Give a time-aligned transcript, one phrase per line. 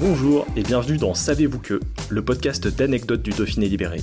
[0.00, 4.00] Bonjour et bienvenue dans Savez-vous que, le podcast d'anecdotes du Dauphiné libéré.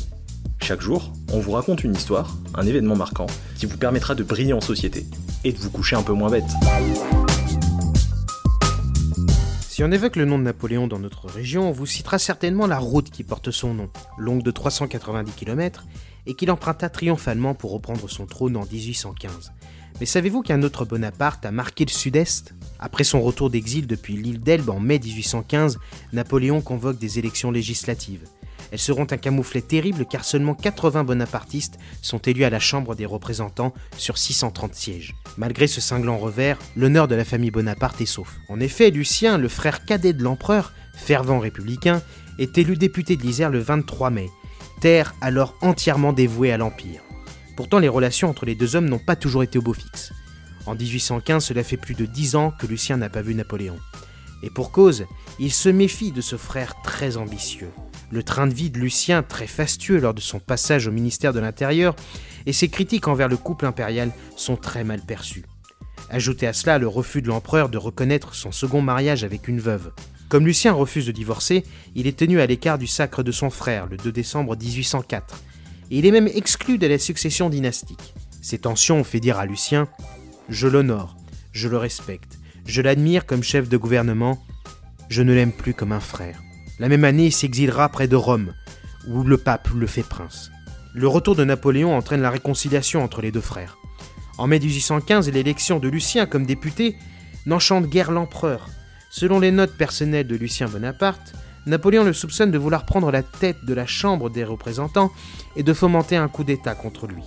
[0.62, 4.52] Chaque jour, on vous raconte une histoire, un événement marquant, qui vous permettra de briller
[4.52, 5.05] en société
[5.45, 6.44] et de vous coucher un peu moins bête.
[9.70, 12.77] Si on évoque le nom de Napoléon dans notre région, on vous citera certainement la
[12.77, 15.85] route qui porte son nom, longue de 390 km,
[16.27, 19.52] et qu'il emprunta triomphalement pour reprendre son trône en 1815.
[19.99, 22.53] Mais savez-vous qu'un autre Bonaparte a marqué le sud-est?
[22.79, 25.79] Après son retour d'exil depuis l'île d'Elbe en mai 1815,
[26.12, 28.27] Napoléon convoque des élections législatives.
[28.71, 33.05] Elles seront un camouflet terrible car seulement 80 bonapartistes sont élus à la Chambre des
[33.05, 35.15] représentants sur 630 sièges.
[35.37, 38.35] Malgré ce cinglant revers, l'honneur de la famille Bonaparte est sauf.
[38.49, 42.01] En effet, Lucien, le frère cadet de l'empereur, fervent républicain,
[42.37, 44.29] est élu député de l'Isère le 23 mai,
[44.79, 47.01] terre alors entièrement dévouée à l'Empire.
[47.55, 50.12] Pourtant, les relations entre les deux hommes n'ont pas toujours été au beau fixe.
[50.65, 53.77] En 1815, cela fait plus de dix ans que Lucien n'a pas vu Napoléon.
[54.43, 55.05] Et pour cause,
[55.40, 57.70] il se méfie de ce frère très ambitieux.
[58.12, 61.39] Le train de vie de Lucien, très fastueux lors de son passage au ministère de
[61.39, 61.95] l'Intérieur,
[62.45, 65.45] et ses critiques envers le couple impérial sont très mal perçues.
[66.09, 69.91] Ajoutez à cela le refus de l'empereur de reconnaître son second mariage avec une veuve.
[70.29, 71.63] Comme Lucien refuse de divorcer,
[71.94, 75.41] il est tenu à l'écart du sacre de son frère le 2 décembre 1804,
[75.91, 78.13] et il est même exclu de la succession dynastique.
[78.41, 79.88] Ces tensions ont fait dire à Lucien
[80.50, 81.16] Je l'honore,
[81.51, 84.44] je le respecte, je l'admire comme chef de gouvernement,
[85.09, 86.41] je ne l'aime plus comme un frère.
[86.79, 88.53] La même année, il s'exilera près de Rome,
[89.07, 90.51] où le pape le fait prince.
[90.94, 93.77] Le retour de Napoléon entraîne la réconciliation entre les deux frères.
[94.38, 96.95] En mai 1815, l'élection de Lucien comme député
[97.45, 98.67] n'enchante guère l'empereur.
[99.17, 101.35] Selon les notes personnelles de Lucien Bonaparte,
[101.67, 105.09] Napoléon le soupçonne de vouloir prendre la tête de la Chambre des représentants
[105.55, 107.23] et de fomenter un coup d'État contre lui.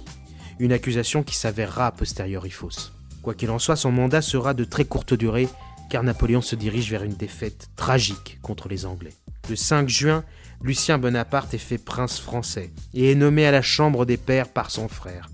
[0.59, 2.93] Une accusation qui s'avérera a posteriori fausse.
[3.23, 5.49] Quoi qu'il en soit, son mandat sera de très courte durée,
[5.89, 9.15] car Napoléon se dirige vers une défaite tragique contre les Anglais.
[9.49, 10.25] Le 5 juin,
[10.61, 14.71] Lucien Bonaparte est fait prince français et est nommé à la Chambre des Pairs par
[14.71, 15.31] son frère.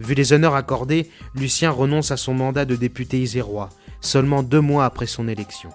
[0.00, 3.68] Vu les honneurs accordés, Lucien renonce à son mandat de député isérois,
[4.04, 5.70] seulement deux mois après son élection.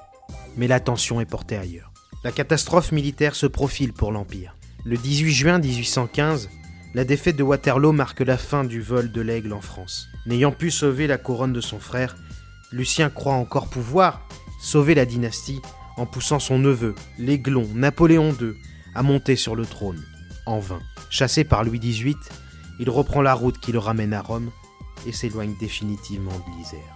[0.58, 1.92] Mais l'attention est portée ailleurs.
[2.24, 4.56] La catastrophe militaire se profile pour l'Empire.
[4.86, 6.50] Le 18 juin 1815,
[6.94, 10.08] la défaite de Waterloo marque la fin du vol de l'aigle en France.
[10.26, 12.18] N'ayant pu sauver la couronne de son frère,
[12.72, 14.28] Lucien croit encore pouvoir
[14.62, 15.62] sauver la dynastie
[15.98, 18.54] en poussant son neveu, l'aiglon Napoléon II,
[18.96, 20.04] à monter sur le trône.
[20.46, 20.82] En vain.
[21.10, 22.16] Chassé par Louis XVIII,
[22.80, 24.52] il reprend la route qui le ramène à Rome
[25.06, 26.96] et s'éloigne définitivement de l'Isère.